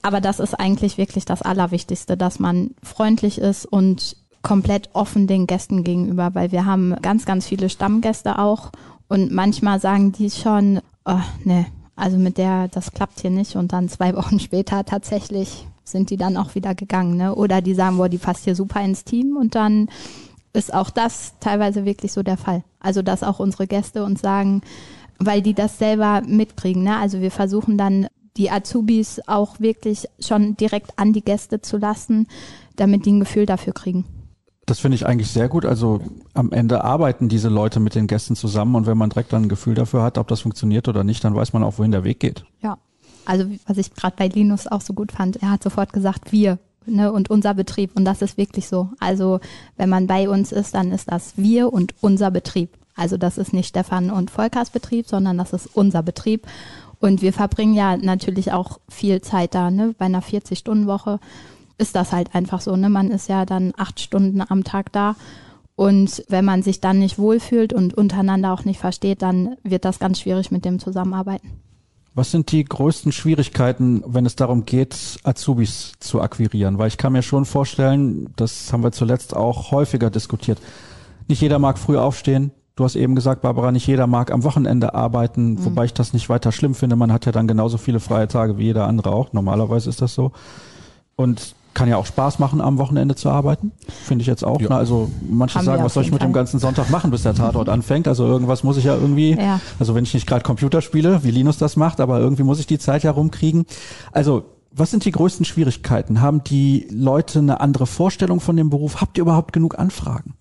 [0.00, 5.46] Aber das ist eigentlich wirklich das Allerwichtigste, dass man freundlich ist und komplett offen den
[5.46, 8.70] Gästen gegenüber, weil wir haben ganz, ganz viele Stammgäste auch
[9.08, 13.74] und manchmal sagen die schon, oh, ne, also mit der, das klappt hier nicht und
[13.74, 17.34] dann zwei Wochen später tatsächlich sind die dann auch wieder gegangen, ne?
[17.34, 19.90] Oder die sagen, boah, die passt hier super ins Team und dann
[20.54, 22.64] ist auch das teilweise wirklich so der Fall.
[22.80, 24.62] Also dass auch unsere Gäste uns sagen,
[25.18, 26.82] weil die das selber mitkriegen.
[26.84, 26.96] Ne?
[26.96, 32.26] Also wir versuchen dann die Azubis auch wirklich schon direkt an die Gäste zu lassen,
[32.76, 34.04] damit die ein Gefühl dafür kriegen.
[34.66, 35.66] Das finde ich eigentlich sehr gut.
[35.66, 36.00] Also
[36.32, 39.48] am Ende arbeiten diese Leute mit den Gästen zusammen und wenn man direkt dann ein
[39.48, 42.20] Gefühl dafür hat, ob das funktioniert oder nicht, dann weiß man auch, wohin der Weg
[42.20, 42.44] geht.
[42.62, 42.78] Ja.
[43.26, 46.58] Also was ich gerade bei Linus auch so gut fand, er hat sofort gesagt, wir
[46.86, 47.90] ne, und unser Betrieb.
[47.94, 48.90] Und das ist wirklich so.
[49.00, 49.40] Also
[49.76, 52.70] wenn man bei uns ist, dann ist das wir und unser Betrieb.
[52.96, 56.46] Also das ist nicht Stefan und Volkers Betrieb, sondern das ist unser Betrieb.
[57.00, 59.70] Und wir verbringen ja natürlich auch viel Zeit da.
[59.70, 59.94] Ne?
[59.98, 61.18] Bei einer 40-Stunden-Woche
[61.76, 62.76] ist das halt einfach so.
[62.76, 62.88] Ne?
[62.88, 65.16] Man ist ja dann acht Stunden am Tag da.
[65.76, 69.98] Und wenn man sich dann nicht wohlfühlt und untereinander auch nicht versteht, dann wird das
[69.98, 71.50] ganz schwierig mit dem Zusammenarbeiten.
[72.16, 76.78] Was sind die größten Schwierigkeiten, wenn es darum geht, Azubis zu akquirieren?
[76.78, 80.60] Weil ich kann mir schon vorstellen, das haben wir zuletzt auch häufiger diskutiert.
[81.26, 82.52] Nicht jeder mag früh aufstehen.
[82.76, 85.64] Du hast eben gesagt, Barbara, nicht jeder mag am Wochenende arbeiten, mhm.
[85.64, 86.94] wobei ich das nicht weiter schlimm finde.
[86.94, 89.32] Man hat ja dann genauso viele freie Tage wie jeder andere auch.
[89.32, 90.30] Normalerweise ist das so.
[91.16, 93.72] Und kann ja auch Spaß machen, am Wochenende zu arbeiten.
[94.04, 94.60] Finde ich jetzt auch.
[94.60, 94.68] Ja.
[94.70, 94.76] Ne?
[94.76, 96.32] Also manche Haben sagen, was soll ich mit dem Fall.
[96.32, 98.08] ganzen Sonntag machen, bis der Tatort anfängt?
[98.08, 99.60] Also irgendwas muss ich ja irgendwie, Ja.
[99.78, 102.66] also wenn ich nicht gerade Computer spiele, wie Linus das macht, aber irgendwie muss ich
[102.66, 103.66] die Zeit ja rumkriegen.
[104.12, 104.44] Also
[104.76, 106.20] was sind die größten Schwierigkeiten?
[106.20, 109.00] Haben die Leute eine andere Vorstellung von dem Beruf?
[109.00, 110.34] Habt ihr überhaupt genug Anfragen?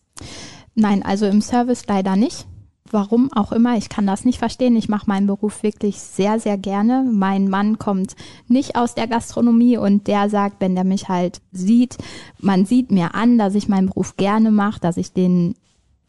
[0.75, 2.47] Nein, also im Service leider nicht.
[2.91, 4.75] Warum auch immer, ich kann das nicht verstehen.
[4.75, 7.09] Ich mache meinen Beruf wirklich sehr, sehr gerne.
[7.11, 8.15] Mein Mann kommt
[8.47, 11.97] nicht aus der Gastronomie und der sagt, wenn der mich halt sieht,
[12.39, 15.55] man sieht mir an, dass ich meinen Beruf gerne mache, dass ich den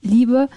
[0.02, 0.48] liebe.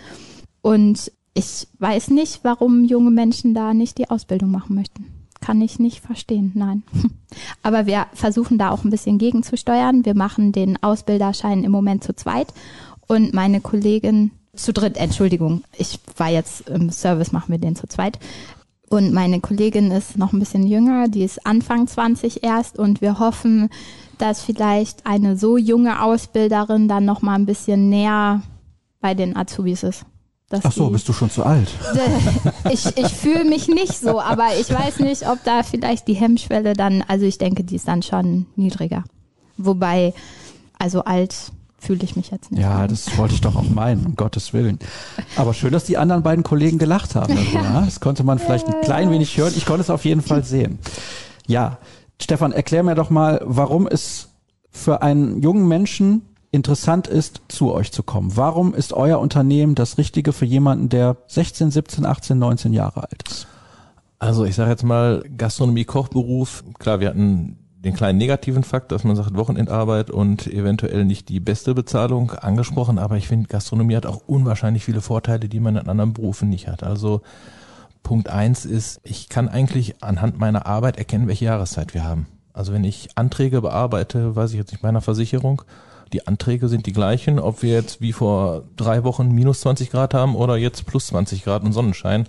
[0.61, 5.05] Und ich weiß nicht, warum junge Menschen da nicht die Ausbildung machen möchten.
[5.39, 6.83] Kann ich nicht verstehen, nein.
[7.63, 10.03] Aber wir versuchen da auch ein bisschen gegenzusteuern.
[10.03, 12.53] Wir machen den Ausbilderschein im Moment zu zweit
[13.07, 17.87] und meine Kollegin zu dritt, Entschuldigung, ich war jetzt im Service, machen wir den zu
[17.87, 18.19] zweit.
[18.89, 23.19] Und meine Kollegin ist noch ein bisschen jünger, die ist Anfang 20 erst und wir
[23.19, 23.69] hoffen,
[24.17, 28.41] dass vielleicht eine so junge Ausbilderin dann noch mal ein bisschen näher
[29.01, 30.05] bei den Azubis ist.
[30.63, 31.67] Ach so, die- bist du schon zu alt?
[32.71, 36.71] ich, ich fühle mich nicht so, aber ich weiß nicht, ob da vielleicht die Hemmschwelle
[36.73, 39.03] dann, also ich denke, die ist dann schon niedriger.
[39.57, 40.13] Wobei,
[40.79, 42.61] also alt fühle ich mich jetzt nicht.
[42.61, 44.79] Ja, das wollte ich doch auch meinen, um Gottes Willen.
[45.35, 47.37] Aber schön, dass die anderen beiden Kollegen gelacht haben.
[47.37, 47.81] Also, ja.
[47.81, 49.53] Das konnte man vielleicht ein klein wenig hören.
[49.55, 50.79] Ich konnte es auf jeden Fall sehen.
[51.45, 51.77] Ja,
[52.21, 54.29] Stefan, erklär mir doch mal, warum es
[54.71, 58.35] für einen jungen Menschen interessant ist, zu euch zu kommen.
[58.35, 63.23] Warum ist euer Unternehmen das Richtige für jemanden, der 16, 17, 18, 19 Jahre alt
[63.29, 63.47] ist?
[64.19, 66.63] Also ich sage jetzt mal Gastronomie, Kochberuf.
[66.79, 71.39] Klar, wir hatten den kleinen negativen Fakt, dass man sagt Wochenendarbeit und eventuell nicht die
[71.39, 75.87] beste Bezahlung angesprochen, aber ich finde Gastronomie hat auch unwahrscheinlich viele Vorteile, die man in
[75.87, 76.83] anderen Berufen nicht hat.
[76.83, 77.21] Also
[78.03, 82.27] Punkt eins ist, ich kann eigentlich anhand meiner Arbeit erkennen, welche Jahreszeit wir haben.
[82.53, 85.61] Also wenn ich Anträge bearbeite, weiß ich jetzt nicht, bei einer Versicherung,
[86.11, 90.13] die Anträge sind die gleichen, ob wir jetzt wie vor drei Wochen minus 20 Grad
[90.13, 92.27] haben oder jetzt plus 20 Grad und Sonnenschein.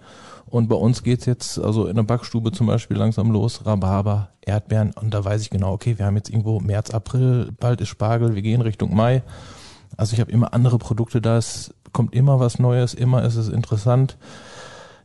[0.50, 4.92] Und bei uns geht's jetzt also in der Backstube zum Beispiel langsam los, Rhabarber, Erdbeeren
[4.92, 8.34] und da weiß ich genau, okay, wir haben jetzt irgendwo März, April, bald ist Spargel,
[8.34, 9.22] wir gehen Richtung Mai.
[9.96, 13.48] Also ich habe immer andere Produkte da, es kommt immer was Neues, immer ist es
[13.48, 14.16] interessant.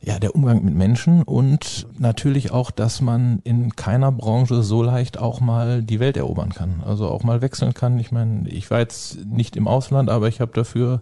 [0.02, 5.18] Ja, der Umgang mit Menschen und natürlich auch, dass man in keiner Branche so leicht
[5.18, 6.84] auch mal die Welt erobern kann.
[6.86, 7.98] Also auch mal wechseln kann.
[8.00, 11.02] Ich meine, ich war jetzt nicht im Ausland, aber ich habe dafür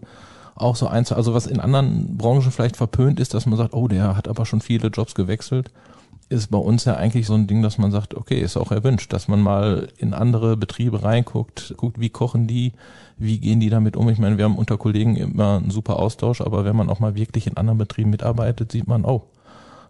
[0.55, 3.87] auch so eins, also was in anderen Branchen vielleicht verpönt ist, dass man sagt, oh,
[3.87, 5.71] der hat aber schon viele Jobs gewechselt,
[6.29, 9.11] ist bei uns ja eigentlich so ein Ding, dass man sagt, okay, ist auch erwünscht,
[9.11, 12.71] dass man mal in andere Betriebe reinguckt, guckt, wie kochen die,
[13.17, 14.07] wie gehen die damit um.
[14.07, 17.15] Ich meine, wir haben unter Kollegen immer einen super Austausch, aber wenn man auch mal
[17.15, 19.23] wirklich in anderen Betrieben mitarbeitet, sieht man, oh,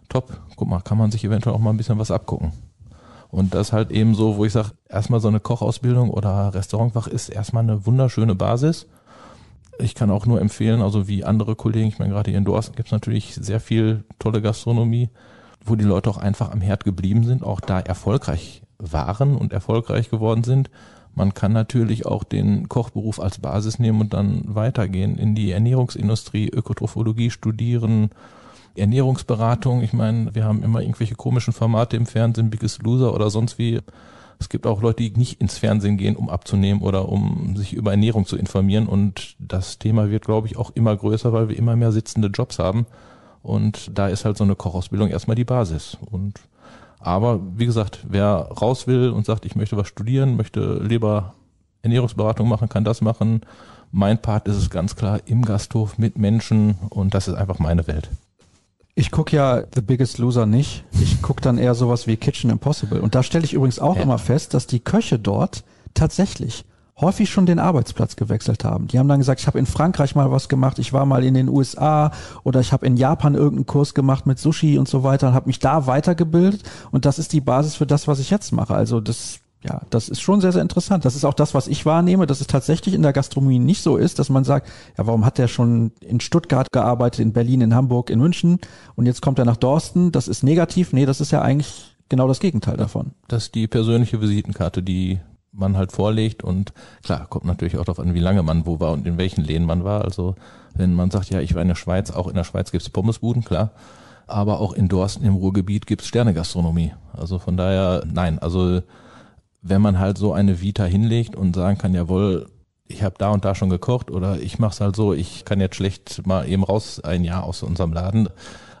[0.08, 2.52] top, guck mal, kann man sich eventuell auch mal ein bisschen was abgucken.
[3.30, 7.30] Und das halt eben so, wo ich sage, erstmal so eine Kochausbildung oder Restaurantfach ist
[7.30, 8.86] erstmal eine wunderschöne Basis.
[9.82, 12.76] Ich kann auch nur empfehlen, also wie andere Kollegen, ich meine, gerade hier in Dorsten
[12.76, 15.10] gibt es natürlich sehr viel tolle Gastronomie,
[15.64, 20.08] wo die Leute auch einfach am Herd geblieben sind, auch da erfolgreich waren und erfolgreich
[20.08, 20.70] geworden sind.
[21.14, 26.48] Man kann natürlich auch den Kochberuf als Basis nehmen und dann weitergehen in die Ernährungsindustrie,
[26.48, 28.10] Ökotrophologie studieren,
[28.76, 29.82] Ernährungsberatung.
[29.82, 33.80] Ich meine, wir haben immer irgendwelche komischen Formate im Fernsehen, Biggest Loser oder sonst wie.
[34.42, 37.92] Es gibt auch Leute, die nicht ins Fernsehen gehen, um abzunehmen oder um sich über
[37.92, 38.88] Ernährung zu informieren.
[38.88, 42.58] Und das Thema wird, glaube ich, auch immer größer, weil wir immer mehr sitzende Jobs
[42.58, 42.86] haben.
[43.44, 45.96] Und da ist halt so eine Kochausbildung erstmal die Basis.
[46.04, 46.40] Und
[46.98, 51.34] aber wie gesagt, wer raus will und sagt, ich möchte was studieren, möchte lieber
[51.82, 53.42] Ernährungsberatung machen, kann das machen.
[53.92, 57.86] Mein Part ist es ganz klar im Gasthof mit Menschen und das ist einfach meine
[57.86, 58.10] Welt.
[58.94, 60.84] Ich gucke ja The Biggest Loser nicht.
[61.00, 63.00] Ich gucke dann eher sowas wie Kitchen Impossible.
[63.00, 64.02] Und da stelle ich übrigens auch Ja.
[64.02, 66.64] immer fest, dass die Köche dort tatsächlich
[67.00, 68.86] häufig schon den Arbeitsplatz gewechselt haben.
[68.88, 71.32] Die haben dann gesagt, ich habe in Frankreich mal was gemacht, ich war mal in
[71.34, 72.12] den USA
[72.44, 75.46] oder ich habe in Japan irgendeinen Kurs gemacht mit Sushi und so weiter und habe
[75.48, 78.74] mich da weitergebildet und das ist die Basis für das, was ich jetzt mache.
[78.74, 81.04] Also das ja, das ist schon sehr, sehr interessant.
[81.04, 83.96] Das ist auch das, was ich wahrnehme, dass es tatsächlich in der Gastronomie nicht so
[83.96, 87.74] ist, dass man sagt, ja, warum hat der schon in Stuttgart gearbeitet, in Berlin, in
[87.74, 88.58] Hamburg, in München
[88.96, 90.92] und jetzt kommt er nach Dorsten, das ist negativ.
[90.92, 93.12] Nee, das ist ja eigentlich genau das Gegenteil davon.
[93.28, 95.20] Das ist die persönliche Visitenkarte, die
[95.52, 96.72] man halt vorlegt und
[97.02, 99.66] klar, kommt natürlich auch darauf an, wie lange man wo war und in welchen Läden
[99.66, 100.02] man war.
[100.02, 100.34] Also
[100.74, 103.44] wenn man sagt, ja, ich war in der Schweiz, auch in der Schweiz gibt's Pommesbuden,
[103.44, 103.70] klar.
[104.26, 106.94] Aber auch in Dorsten im Ruhrgebiet gibt's Sternegastronomie.
[107.12, 108.80] Also von daher, nein, also
[109.62, 112.48] wenn man halt so eine Vita hinlegt und sagen kann, jawohl,
[112.86, 115.60] ich habe da und da schon gekocht oder ich mache es halt so, ich kann
[115.60, 118.28] jetzt schlecht mal eben raus ein Jahr aus unserem Laden.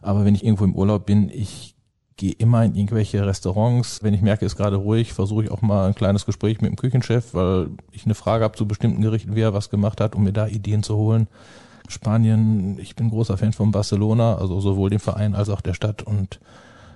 [0.02, 1.72] Aber wenn ich irgendwo im Urlaub bin, ich
[2.16, 4.02] gehe immer in irgendwelche Restaurants.
[4.02, 6.70] Wenn ich merke, es ist gerade ruhig, versuche ich auch mal ein kleines Gespräch mit
[6.70, 10.14] dem Küchenchef, weil ich eine Frage habe zu bestimmten Gerichten, wie er was gemacht hat,
[10.14, 11.28] um mir da Ideen zu holen.
[11.88, 16.02] Spanien, ich bin großer Fan von Barcelona, also sowohl dem Verein als auch der Stadt
[16.02, 16.40] und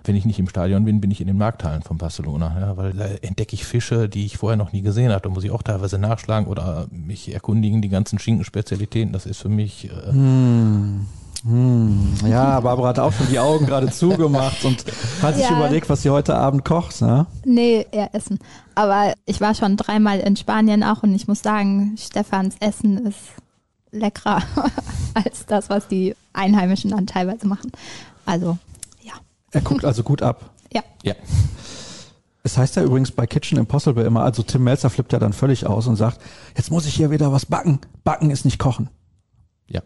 [0.07, 2.93] wenn ich nicht im Stadion bin, bin ich in den Markthallen von Barcelona, ja, weil
[2.93, 5.25] da entdecke ich Fische, die ich vorher noch nie gesehen hatte.
[5.25, 9.13] Da muss ich auch teilweise nachschlagen oder mich erkundigen, die ganzen Schinkenspezialitäten.
[9.13, 9.91] Das ist für mich.
[9.91, 11.07] Äh, hm.
[11.45, 12.15] Hm.
[12.27, 14.85] Ja, Barbara hat auch schon die Augen gerade zugemacht und
[15.23, 15.57] hat sich Ja.
[15.57, 17.01] überlegt, was sie heute Abend kocht.
[17.03, 17.27] Ne?
[17.45, 18.39] Nee, eher Essen.
[18.75, 23.19] Aber ich war schon dreimal in Spanien auch und ich muss sagen, Stefans Essen ist
[23.93, 24.43] leckerer
[25.15, 27.71] als das, was die Einheimischen dann teilweise machen.
[28.25, 28.59] Also.
[29.57, 30.51] Er guckt also gut ab.
[30.71, 30.83] Ja.
[31.03, 31.15] ja.
[32.43, 35.67] Es heißt ja übrigens bei Kitchen Impossible immer, also Tim Melzer flippt ja dann völlig
[35.67, 36.21] aus und sagt,
[36.57, 37.81] jetzt muss ich hier wieder was backen.
[38.05, 38.91] Backen ist nicht kochen.
[39.67, 39.81] Ja.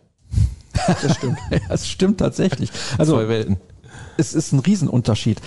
[0.86, 1.38] Das stimmt.
[1.50, 2.72] Ja, es stimmt tatsächlich.
[2.98, 3.58] Also Zwei Welten.
[4.16, 5.40] es ist ein Riesenunterschied.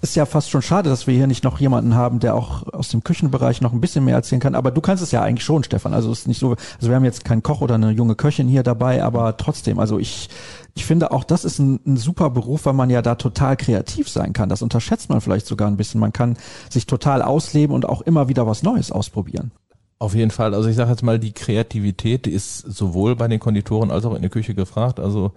[0.00, 2.88] Ist ja fast schon schade, dass wir hier nicht noch jemanden haben, der auch aus
[2.88, 4.54] dem Küchenbereich noch ein bisschen mehr erzählen kann.
[4.54, 5.92] Aber du kannst es ja eigentlich schon, Stefan.
[5.92, 8.48] Also es ist nicht so, also wir haben jetzt keinen Koch oder eine junge Köchin
[8.48, 10.30] hier dabei, aber trotzdem, also ich,
[10.76, 14.10] ich finde auch das ist ein, ein super Beruf, weil man ja da total kreativ
[14.10, 14.50] sein kann.
[14.50, 16.00] Das unterschätzt man vielleicht sogar ein bisschen.
[16.00, 16.36] Man kann
[16.68, 19.52] sich total ausleben und auch immer wieder was Neues ausprobieren.
[19.98, 20.54] Auf jeden Fall.
[20.54, 24.20] Also ich sage jetzt mal, die Kreativität ist sowohl bei den Konditoren als auch in
[24.20, 25.00] der Küche gefragt.
[25.00, 25.32] Also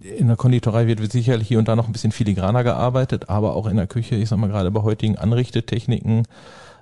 [0.00, 3.68] in der Konditorei wird sicherlich hier und da noch ein bisschen filigraner gearbeitet, aber auch
[3.68, 6.26] in der Küche, ich sag mal gerade bei heutigen Anrichtetechniken,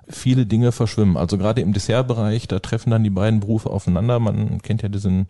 [0.07, 1.15] viele Dinge verschwimmen.
[1.15, 4.19] Also gerade im Dessertbereich, da treffen dann die beiden Berufe aufeinander.
[4.19, 5.27] Man kennt ja diesen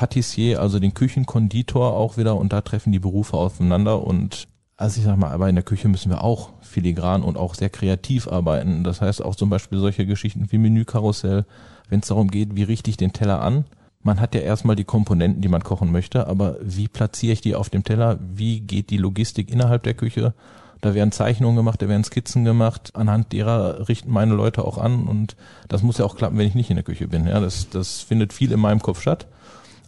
[0.00, 5.04] Patissier, also den Küchenkonditor auch wieder und da treffen die Berufe aufeinander und also ich
[5.04, 8.82] sag mal, aber in der Küche müssen wir auch filigran und auch sehr kreativ arbeiten.
[8.82, 11.44] Das heißt auch zum Beispiel solche Geschichten wie Menükarussell,
[11.90, 13.66] wenn es darum geht, wie richte ich den Teller an.
[14.02, 17.54] Man hat ja erstmal die Komponenten, die man kochen möchte, aber wie platziere ich die
[17.54, 18.18] auf dem Teller?
[18.22, 20.32] Wie geht die Logistik innerhalb der Küche?
[20.80, 22.92] Da werden Zeichnungen gemacht, da werden Skizzen gemacht.
[22.94, 25.36] Anhand derer richten meine Leute auch an und
[25.68, 27.26] das muss ja auch klappen, wenn ich nicht in der Küche bin.
[27.26, 29.26] Ja, das, das findet viel in meinem Kopf statt.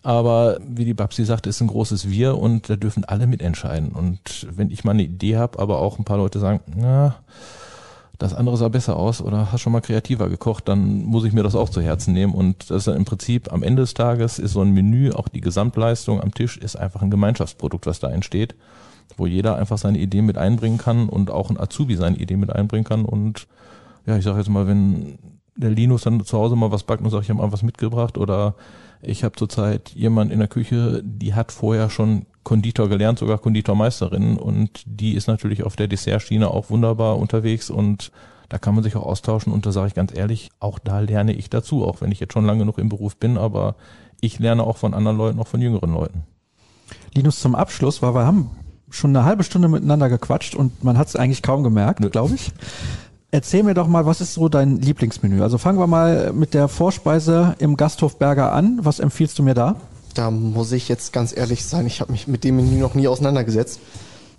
[0.02, 3.90] Aber wie die Babsi sagt, ist ein großes Wir und da dürfen alle mitentscheiden.
[3.90, 7.16] Und wenn ich mal eine Idee habe, aber auch ein paar Leute sagen, na,
[8.18, 11.42] das andere sah besser aus oder hast schon mal kreativer gekocht, dann muss ich mir
[11.42, 12.34] das auch zu Herzen nehmen.
[12.34, 15.28] Und das ist ja im Prinzip am Ende des Tages ist so ein Menü, auch
[15.28, 18.54] die Gesamtleistung am Tisch ist einfach ein Gemeinschaftsprodukt, was da entsteht,
[19.16, 22.52] wo jeder einfach seine Ideen mit einbringen kann und auch ein Azubi seine Ideen mit
[22.52, 23.04] einbringen kann.
[23.04, 23.46] Und
[24.06, 25.18] ja, ich sage jetzt mal, wenn
[25.56, 28.18] der Linus dann zu Hause mal was backt und sagt, ich habe mal was mitgebracht
[28.18, 28.54] oder
[29.02, 34.38] ich habe zurzeit jemand in der Küche, die hat vorher schon Konditor gelernt, sogar Konditormeisterin.
[34.38, 37.68] Und die ist natürlich auf der Dessertschiene auch wunderbar unterwegs.
[37.68, 38.12] Und
[38.48, 39.52] da kann man sich auch austauschen.
[39.52, 42.32] Und da sage ich ganz ehrlich, auch da lerne ich dazu, auch wenn ich jetzt
[42.32, 43.74] schon lange genug im Beruf bin, aber
[44.20, 46.22] ich lerne auch von anderen Leuten, auch von jüngeren Leuten.
[47.12, 48.50] Linus zum Abschluss, weil wir haben
[48.88, 52.52] schon eine halbe Stunde miteinander gequatscht und man hat es eigentlich kaum gemerkt, glaube ich.
[53.34, 55.40] Erzähl mir doch mal, was ist so dein Lieblingsmenü?
[55.42, 58.78] Also fangen wir mal mit der Vorspeise im Gasthof Berger an.
[58.82, 59.76] Was empfiehlst du mir da?
[60.12, 63.08] Da muss ich jetzt ganz ehrlich sein, ich habe mich mit dem Menü noch nie
[63.08, 63.80] auseinandergesetzt.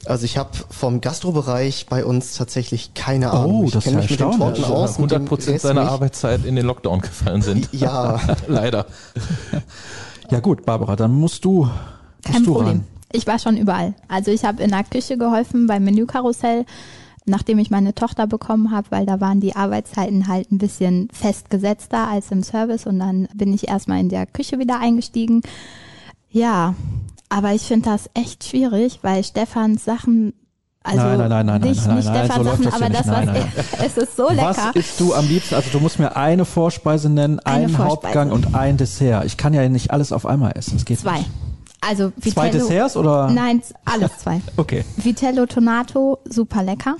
[0.05, 3.63] Also ich habe vom Gastrobereich bei uns tatsächlich keine Ahnung.
[3.65, 4.31] ich das ist kenn ja mich mit den.
[4.31, 4.99] Torten aus.
[4.99, 5.89] mit dem 100 Prozent seiner.
[5.89, 7.69] Arbeitszeit in den Lockdown gefallen sind.
[7.73, 8.85] Ja, Leider.
[10.29, 11.71] Ja gut, Barbara, dann musst du, musst
[12.25, 12.67] Kein du Problem.
[12.67, 12.83] ran.
[13.11, 13.95] Ich war schon überall.
[14.07, 16.65] Also ich habe in der Küche geholfen beim Menükarussell,
[17.25, 22.07] nachdem ich meine Tochter bekommen habe, weil da waren die Arbeitszeiten halt ein bisschen festgesetzter
[22.07, 25.41] als im Service und dann bin ich erstmal in der Küche wieder eingestiegen.
[26.29, 26.75] Ja,
[27.29, 30.33] aber ich finde das echt schwierig, weil Stefans Sachen
[30.85, 32.89] also Nein, nein, nein, nein, nicht, nein, nicht nein, nein, Stefans so Sachen, das aber
[32.89, 33.51] das Nein, was nein,
[33.85, 34.55] es ist so lecker.
[34.57, 35.55] Was isst du am liebsten?
[35.55, 37.89] Also du musst mir eine Vorspeise nennen, Eine einen Vorspeise.
[37.89, 39.23] Hauptgang und ein Dessert.
[39.25, 40.73] Ich kann ja nicht alles auf einmal essen.
[40.73, 41.19] Das geht Zwei.
[41.19, 41.29] Nicht.
[41.79, 43.29] Also Zwei Vitello, Desserts oder?
[43.29, 44.41] Nein, alles zwei.
[44.57, 44.83] Okay.
[44.97, 46.95] Vitello Tonato, super lecker.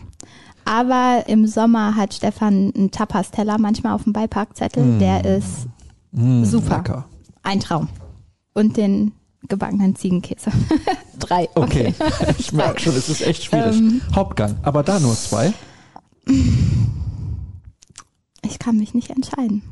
[0.65, 4.99] Aber im Sommer hat Stefan einen Tapas-Teller manchmal auf dem Beipackzettel.
[4.99, 5.67] Der ist
[6.15, 6.78] Mm, Super.
[6.78, 7.06] Lecker.
[7.41, 7.89] ein Traum.
[8.54, 9.13] Und den
[9.47, 10.52] gebackenen Ziegenkäse.
[11.19, 11.49] Drei.
[11.56, 11.93] Okay.
[12.38, 13.78] Ich merke schon, es ist echt schwierig.
[13.78, 14.02] Ähm.
[14.15, 15.54] Hauptgang, aber da nur zwei.
[18.45, 19.63] Ich kann mich nicht entscheiden.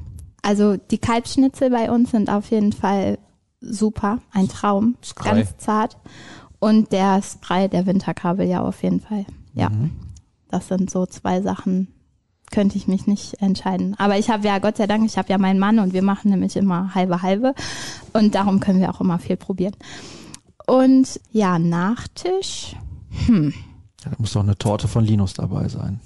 [0.41, 3.19] Also die Kalbsschnitzel bei uns sind auf jeden Fall
[3.59, 4.19] super.
[4.31, 4.95] Ein Traum.
[5.03, 5.35] Skrei.
[5.43, 5.97] Ganz zart.
[6.59, 9.25] Und der Skrei, der Winterkabeljau auf jeden Fall.
[9.53, 9.69] Ja.
[9.69, 9.91] Mhm.
[10.51, 11.87] Das sind so zwei Sachen,
[12.51, 13.95] könnte ich mich nicht entscheiden.
[13.97, 16.29] Aber ich habe ja, Gott sei Dank, ich habe ja meinen Mann und wir machen
[16.29, 17.55] nämlich immer halbe halbe.
[18.13, 19.75] Und darum können wir auch immer viel probieren.
[20.67, 22.75] Und ja, Nachtisch.
[24.03, 25.99] Ja, da muss doch eine Torte von Linus dabei sein.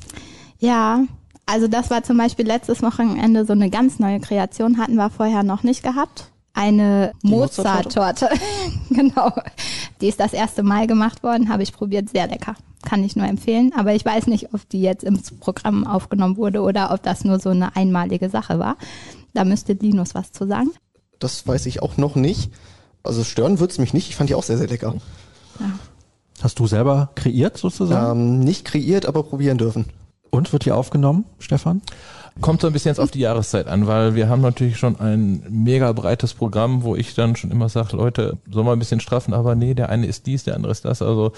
[0.60, 1.06] Ja,
[1.46, 5.44] also das war zum Beispiel letztes Wochenende so eine ganz neue Kreation, hatten wir vorher
[5.44, 6.32] noch nicht gehabt.
[6.56, 8.30] Eine Mozart-Torte.
[8.90, 9.32] genau.
[10.00, 12.56] Die ist das erste Mal gemacht worden, habe ich probiert, sehr lecker.
[12.86, 13.74] Kann ich nur empfehlen.
[13.78, 17.40] Aber ich weiß nicht, ob die jetzt ins Programm aufgenommen wurde oder ob das nur
[17.40, 18.78] so eine einmalige Sache war.
[19.34, 20.72] Da müsste Linus was zu sagen.
[21.20, 22.52] Das weiß ich auch noch nicht.
[23.04, 24.10] Also stören wird's mich nicht.
[24.10, 24.96] Ich fand die auch sehr, sehr lecker.
[25.60, 25.72] Ja.
[26.42, 28.20] Hast du selber kreiert sozusagen?
[28.20, 29.86] Ähm, nicht kreiert, aber probieren dürfen.
[30.36, 31.82] Und wird die aufgenommen, Stefan?
[32.42, 35.42] Kommt so ein bisschen jetzt auf die Jahreszeit an, weil wir haben natürlich schon ein
[35.50, 39.34] mega breites Programm, wo ich dann schon immer sage, Leute, soll mal ein bisschen straffen,
[39.34, 41.02] aber nee, der eine ist dies, der andere ist das.
[41.02, 41.32] Also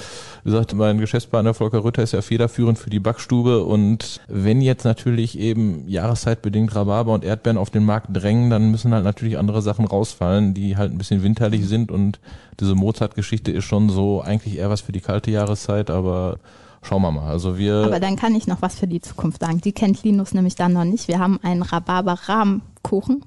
[0.43, 4.85] wie gesagt, mein Geschäftspartner Volker Rütter ist ja federführend für die Backstube und wenn jetzt
[4.85, 9.61] natürlich eben jahreszeitbedingt Rhabarber und Erdbeeren auf den Markt drängen, dann müssen halt natürlich andere
[9.61, 12.19] Sachen rausfallen, die halt ein bisschen winterlich sind und
[12.59, 16.39] diese Mozart-Geschichte ist schon so eigentlich eher was für die kalte Jahreszeit, aber
[16.81, 17.29] schauen wir mal.
[17.29, 17.83] Also wir.
[17.85, 19.61] Aber dann kann ich noch was für die Zukunft sagen.
[19.61, 21.07] Die kennt Linus nämlich dann noch nicht.
[21.07, 23.23] Wir haben einen Rhabarber-Rahmkuchen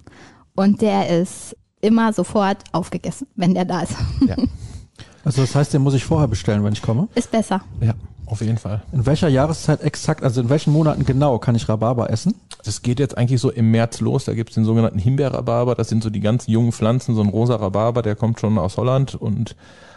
[0.54, 3.94] und der ist immer sofort aufgegessen, wenn der da ist.
[4.26, 4.36] Ja,
[5.24, 7.08] Also das heißt, den muss ich vorher bestellen, wenn ich komme.
[7.14, 7.60] Ist besser.
[7.80, 7.92] ja,
[8.26, 8.82] auf jeden Fall.
[8.92, 12.34] In welcher Jahreszeit exakt, also in welchen Monaten genau kann ich Rhabarber essen?
[12.64, 14.24] Das geht jetzt eigentlich so im März los.
[14.24, 15.74] Da gibt's den sogenannten Himbeerrhabarber.
[15.74, 17.14] Das sind so die ganz jungen Pflanzen.
[17.14, 19.14] So ein rosa Rhabarber, der kommt schon aus Holland.
[19.14, 19.56] Und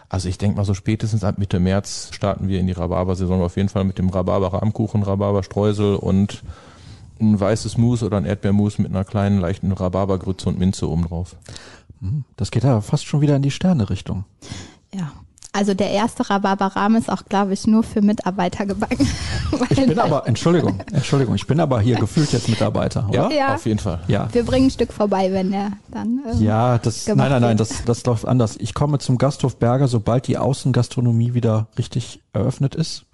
[0.10, 3.42] also ich denke mal so spätestens ab Mitte März starten wir in die Rhabarber-Saison.
[3.42, 6.44] Auf jeden Fall mit dem Rhabarber-Rahmkuchen, Rhabarber-Streusel und
[7.20, 11.36] ein weißes Mousse oder ein Erdbeermousse mit einer kleinen leichten Rhabarbergrütze und Minze oben drauf.
[12.36, 14.26] Das geht ja fast schon wieder in die Sterne-Richtung.
[14.94, 15.12] Ja.
[15.56, 19.08] Also der erste Rhabarberrahmen ist auch, glaube ich, nur für Mitarbeiter gebacken.
[19.70, 23.32] Ich bin aber, Entschuldigung, Entschuldigung, ich bin aber hier gefühlt jetzt Mitarbeiter, oder?
[23.32, 23.54] Ja.
[23.54, 24.00] auf jeden Fall.
[24.08, 24.28] Ja.
[24.32, 26.22] Wir bringen ein Stück vorbei, wenn der dann.
[26.28, 28.56] ähm, Ja, das, nein, nein, nein, das, das läuft anders.
[28.60, 33.06] Ich komme zum Gasthof Berger, sobald die Außengastronomie wieder richtig eröffnet ist.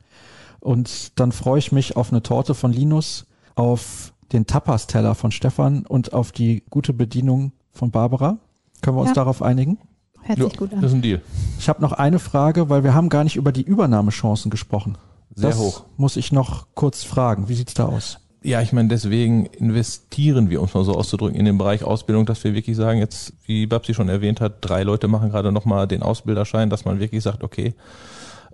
[0.61, 3.25] Und dann freue ich mich auf eine Torte von Linus,
[3.55, 8.37] auf den Tapas-Teller von Stefan und auf die gute Bedienung von Barbara.
[8.81, 9.15] Können wir uns Ja.
[9.15, 9.77] darauf einigen?
[10.23, 10.85] Hört Ja, sich gut das an.
[10.85, 11.21] ist ein Deal.
[11.59, 14.97] Ich habe noch eine Frage, weil wir haben gar nicht über die Übernahmechancen gesprochen.
[15.35, 15.83] Sehr das hoch.
[15.97, 17.49] muss ich noch kurz fragen.
[17.49, 18.19] Wie sieht's da aus?
[18.41, 22.25] Ja, ich meine, deswegen investieren wir, um es mal so auszudrücken, in den Bereich Ausbildung,
[22.25, 25.87] dass wir wirklich sagen, jetzt, wie Babsi schon erwähnt hat, drei Leute machen gerade nochmal
[25.87, 27.73] den Ausbilderschein, dass man wirklich sagt, okay,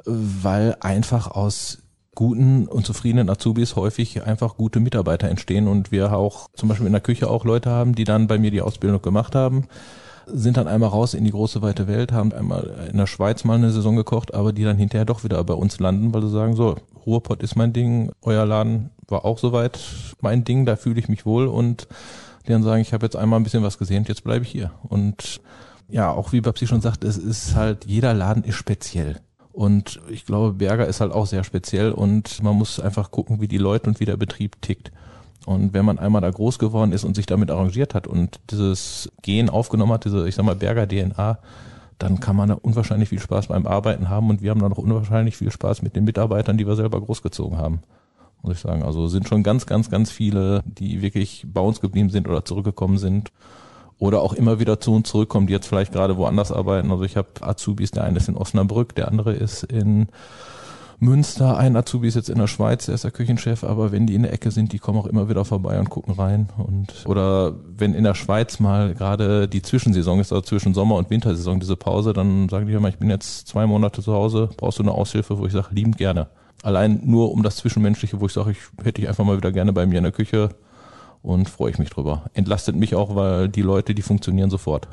[0.05, 1.79] weil einfach aus
[2.15, 6.93] guten und zufriedenen Azubis häufig einfach gute Mitarbeiter entstehen und wir auch zum Beispiel in
[6.93, 9.65] der Küche auch Leute haben, die dann bei mir die Ausbildung gemacht haben,
[10.27, 13.55] sind dann einmal raus in die große weite Welt, haben einmal in der Schweiz mal
[13.55, 16.55] eine Saison gekocht, aber die dann hinterher doch wieder bei uns landen, weil sie sagen,
[16.55, 19.79] so, Ruhrpott ist mein Ding, euer Laden war auch soweit
[20.21, 21.87] mein Ding, da fühle ich mich wohl und
[22.45, 24.71] die dann sagen, ich habe jetzt einmal ein bisschen was gesehen, jetzt bleibe ich hier.
[24.83, 25.41] Und
[25.89, 29.19] ja, auch wie Babsi schon sagt, es ist halt, jeder Laden ist speziell.
[29.51, 33.47] Und ich glaube, Berger ist halt auch sehr speziell und man muss einfach gucken, wie
[33.47, 34.91] die Leute und wie der Betrieb tickt.
[35.45, 39.11] Und wenn man einmal da groß geworden ist und sich damit arrangiert hat und dieses
[39.21, 41.37] Gen aufgenommen hat, diese, ich sag mal, Berger DNA,
[41.99, 44.77] dann kann man da unwahrscheinlich viel Spaß beim Arbeiten haben und wir haben da noch
[44.77, 47.79] unwahrscheinlich viel Spaß mit den Mitarbeitern, die wir selber großgezogen haben.
[48.41, 48.83] Muss ich sagen.
[48.83, 52.97] Also sind schon ganz, ganz, ganz viele, die wirklich bei uns geblieben sind oder zurückgekommen
[52.97, 53.31] sind
[53.97, 56.91] oder auch immer wieder zu uns zurückkommen, die jetzt vielleicht gerade woanders arbeiten.
[56.91, 60.07] Also ich habe Azubis, der eine ist in Osnabrück, der andere ist in
[60.99, 64.15] Münster, ein Azubi ist jetzt in der Schweiz, der ist der Küchenchef, aber wenn die
[64.15, 66.49] in der Ecke sind, die kommen auch immer wieder vorbei und gucken rein.
[66.57, 71.09] Und oder wenn in der Schweiz mal gerade die Zwischensaison ist, also zwischen Sommer- und
[71.09, 74.79] Wintersaison, diese Pause, dann sagen die immer, ich bin jetzt zwei Monate zu Hause, brauchst
[74.79, 76.27] du eine Aushilfe, wo ich sage, liebend gerne.
[76.63, 79.73] Allein nur um das Zwischenmenschliche, wo ich sage, ich hätte ich einfach mal wieder gerne
[79.73, 80.49] bei mir in der Küche
[81.21, 82.23] und freue ich mich drüber.
[82.33, 84.87] Entlastet mich auch, weil die Leute, die funktionieren sofort.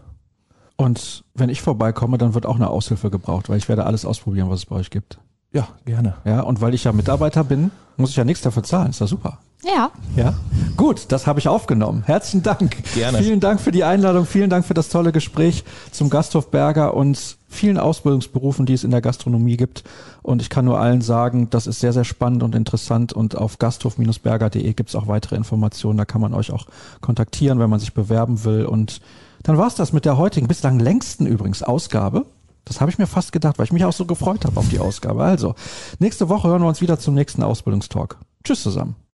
[0.76, 4.50] Und wenn ich vorbeikomme, dann wird auch eine Aushilfe gebraucht, weil ich werde alles ausprobieren,
[4.50, 5.18] was es bei euch gibt.
[5.52, 6.14] Ja, gerne.
[6.24, 8.90] Ja, und weil ich ja Mitarbeiter bin, muss ich ja nichts dafür zahlen.
[8.90, 9.38] Ist ja super.
[9.64, 10.34] Ja, Ja,
[10.76, 12.02] gut, das habe ich aufgenommen.
[12.04, 12.82] Herzlichen Dank.
[12.94, 13.18] Gerne.
[13.18, 15.62] Vielen Dank für die Einladung, vielen Dank für das tolle Gespräch
[15.92, 19.84] zum Gasthof Berger und vielen Ausbildungsberufen, die es in der Gastronomie gibt.
[20.22, 23.12] Und ich kann nur allen sagen, das ist sehr, sehr spannend und interessant.
[23.12, 25.96] Und auf gasthof-berger.de gibt es auch weitere Informationen.
[25.96, 26.66] Da kann man euch auch
[27.00, 28.66] kontaktieren, wenn man sich bewerben will.
[28.66, 29.00] Und
[29.44, 32.26] dann war's das mit der heutigen, bislang längsten übrigens Ausgabe.
[32.64, 34.78] Das habe ich mir fast gedacht, weil ich mich auch so gefreut habe auf die
[34.78, 35.24] Ausgabe.
[35.24, 35.54] Also,
[35.98, 38.18] nächste Woche hören wir uns wieder zum nächsten Ausbildungstalk.
[38.44, 38.96] Tschüss zusammen.